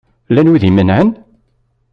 [0.29, 1.09] Llan wid i imenɛen?